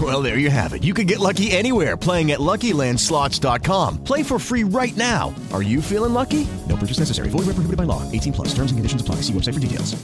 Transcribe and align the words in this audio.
Well, 0.00 0.22
there 0.22 0.38
you 0.38 0.50
have 0.50 0.72
it. 0.72 0.82
You 0.82 0.94
can 0.94 1.06
get 1.06 1.18
lucky 1.18 1.50
anywhere 1.50 1.96
playing 1.96 2.30
at 2.30 2.38
LuckyLandSlots.com. 2.38 4.04
Play 4.04 4.22
for 4.22 4.38
free 4.38 4.62
right 4.64 4.96
now. 4.96 5.34
Are 5.52 5.62
you 5.62 5.82
feeling 5.82 6.14
lucky? 6.14 6.46
No 6.68 6.76
purchase 6.76 7.00
necessary. 7.00 7.28
Void 7.28 7.46
where 7.46 7.54
prohibited 7.54 7.76
by 7.76 7.84
law. 7.84 8.02
18 8.12 8.32
plus. 8.32 8.48
Terms 8.54 8.70
and 8.70 8.78
conditions 8.78 9.02
apply. 9.02 9.16
See 9.16 9.32
website 9.32 9.54
for 9.54 9.60
details. 9.60 9.96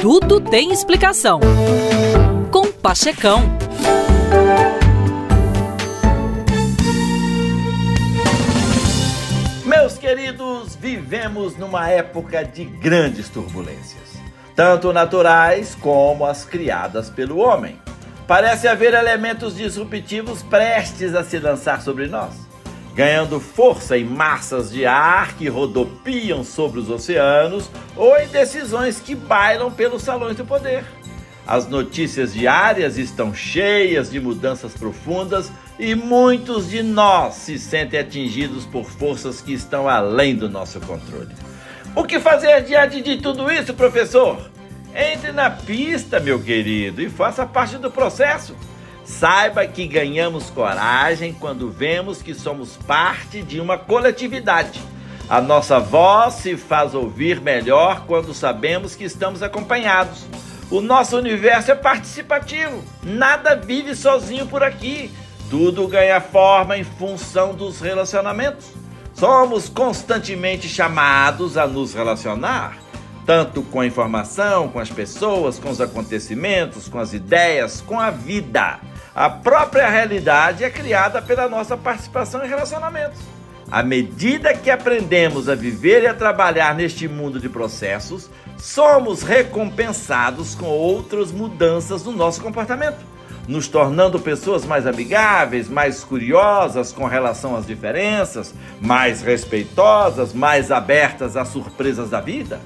Tudo 0.00 0.40
tem 0.40 0.70
explicação. 0.72 1.40
Com 2.50 2.70
Pachecão. 2.72 3.42
Meus 9.64 9.98
queridos, 9.98 10.76
vivemos 10.76 11.56
numa 11.56 11.88
época 11.88 12.44
de 12.44 12.64
grandes 12.64 13.28
turbulências, 13.28 14.18
tanto 14.54 14.92
naturais 14.92 15.74
como 15.74 16.24
as 16.24 16.44
criadas 16.44 17.10
pelo 17.10 17.38
homem. 17.38 17.83
Parece 18.26 18.66
haver 18.66 18.94
elementos 18.94 19.54
disruptivos 19.54 20.42
prestes 20.42 21.14
a 21.14 21.22
se 21.22 21.38
lançar 21.38 21.82
sobre 21.82 22.06
nós, 22.06 22.32
ganhando 22.94 23.38
força 23.38 23.98
em 23.98 24.04
massas 24.04 24.70
de 24.70 24.86
ar 24.86 25.34
que 25.34 25.46
rodopiam 25.46 26.42
sobre 26.42 26.80
os 26.80 26.88
oceanos 26.88 27.70
ou 27.94 28.18
em 28.18 28.26
decisões 28.28 28.98
que 28.98 29.14
bailam 29.14 29.70
pelos 29.70 30.02
salões 30.02 30.36
do 30.36 30.44
poder. 30.44 30.84
As 31.46 31.68
notícias 31.68 32.32
diárias 32.32 32.96
estão 32.96 33.34
cheias 33.34 34.10
de 34.10 34.18
mudanças 34.18 34.72
profundas 34.72 35.52
e 35.78 35.94
muitos 35.94 36.70
de 36.70 36.82
nós 36.82 37.34
se 37.34 37.58
sentem 37.58 38.00
atingidos 38.00 38.64
por 38.64 38.86
forças 38.86 39.42
que 39.42 39.52
estão 39.52 39.86
além 39.86 40.34
do 40.34 40.48
nosso 40.48 40.80
controle. 40.80 41.34
O 41.94 42.04
que 42.04 42.18
fazer 42.18 42.62
diante 42.62 43.02
de 43.02 43.18
tudo 43.18 43.52
isso, 43.52 43.74
professor? 43.74 44.53
Entre 44.94 45.32
na 45.32 45.50
pista, 45.50 46.20
meu 46.20 46.40
querido, 46.40 47.02
e 47.02 47.10
faça 47.10 47.44
parte 47.44 47.76
do 47.78 47.90
processo. 47.90 48.54
Saiba 49.04 49.66
que 49.66 49.86
ganhamos 49.86 50.50
coragem 50.50 51.32
quando 51.32 51.70
vemos 51.70 52.22
que 52.22 52.32
somos 52.32 52.76
parte 52.76 53.42
de 53.42 53.60
uma 53.60 53.76
coletividade. 53.76 54.80
A 55.28 55.40
nossa 55.40 55.80
voz 55.80 56.34
se 56.34 56.56
faz 56.56 56.94
ouvir 56.94 57.40
melhor 57.40 58.04
quando 58.06 58.32
sabemos 58.32 58.94
que 58.94 59.04
estamos 59.04 59.42
acompanhados. 59.42 60.26
O 60.70 60.80
nosso 60.80 61.16
universo 61.16 61.72
é 61.72 61.74
participativo, 61.74 62.82
nada 63.02 63.56
vive 63.56 63.94
sozinho 63.94 64.46
por 64.46 64.62
aqui. 64.62 65.10
Tudo 65.50 65.88
ganha 65.88 66.20
forma 66.20 66.76
em 66.78 66.84
função 66.84 67.54
dos 67.54 67.80
relacionamentos. 67.80 68.66
Somos 69.12 69.68
constantemente 69.68 70.68
chamados 70.68 71.56
a 71.56 71.66
nos 71.66 71.94
relacionar, 71.94 72.76
tanto 73.26 73.62
com 73.62 73.80
a 73.80 73.86
informação, 73.86 74.68
com 74.68 74.78
as 74.78 74.90
pessoas, 74.90 75.58
com 75.58 75.70
os 75.70 75.80
acontecimentos, 75.80 76.88
com 76.88 76.98
as 76.98 77.12
ideias, 77.12 77.80
com 77.80 77.98
a 77.98 78.10
vida. 78.10 78.78
A 79.14 79.30
própria 79.30 79.88
realidade 79.88 80.64
é 80.64 80.70
criada 80.70 81.22
pela 81.22 81.48
nossa 81.48 81.76
participação 81.76 82.44
em 82.44 82.48
relacionamentos. 82.48 83.20
À 83.70 83.82
medida 83.82 84.54
que 84.54 84.70
aprendemos 84.70 85.48
a 85.48 85.54
viver 85.54 86.02
e 86.02 86.06
a 86.06 86.14
trabalhar 86.14 86.74
neste 86.74 87.08
mundo 87.08 87.40
de 87.40 87.48
processos, 87.48 88.28
somos 88.58 89.22
recompensados 89.22 90.54
com 90.54 90.66
outras 90.66 91.32
mudanças 91.32 92.04
no 92.04 92.12
nosso 92.12 92.40
comportamento, 92.42 92.98
nos 93.48 93.66
tornando 93.68 94.20
pessoas 94.20 94.64
mais 94.64 94.86
amigáveis, 94.86 95.68
mais 95.68 96.04
curiosas 96.04 96.92
com 96.92 97.06
relação 97.06 97.56
às 97.56 97.66
diferenças, 97.66 98.54
mais 98.80 99.22
respeitosas, 99.22 100.32
mais 100.32 100.70
abertas 100.70 101.36
às 101.36 101.48
surpresas 101.48 102.10
da 102.10 102.20
vida. 102.20 102.60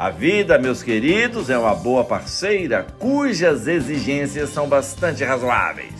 A 0.00 0.10
vida, 0.10 0.56
meus 0.60 0.80
queridos, 0.80 1.50
é 1.50 1.58
uma 1.58 1.74
boa 1.74 2.04
parceira 2.04 2.86
cujas 3.00 3.66
exigências 3.66 4.50
são 4.50 4.68
bastante 4.68 5.24
razoáveis. 5.24 5.92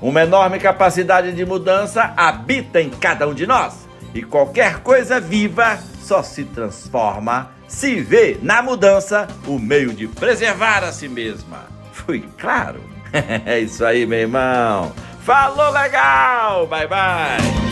Uma 0.00 0.22
enorme 0.22 0.60
capacidade 0.60 1.32
de 1.32 1.44
mudança 1.44 2.14
habita 2.16 2.80
em 2.80 2.88
cada 2.88 3.26
um 3.26 3.34
de 3.34 3.44
nós 3.44 3.74
e 4.14 4.22
qualquer 4.22 4.78
coisa 4.78 5.18
viva 5.18 5.76
só 6.00 6.22
se 6.22 6.44
transforma 6.44 7.50
se 7.66 8.00
vê 8.00 8.38
na 8.40 8.62
mudança 8.62 9.26
o 9.44 9.58
meio 9.58 9.92
de 9.92 10.06
preservar 10.06 10.84
a 10.84 10.92
si 10.92 11.08
mesma. 11.08 11.64
Fui 11.92 12.24
claro? 12.38 12.80
É 13.44 13.58
isso 13.58 13.84
aí, 13.84 14.06
meu 14.06 14.20
irmão. 14.20 14.92
Falou 15.24 15.72
legal! 15.72 16.68
Bye 16.68 16.86
bye! 16.86 17.71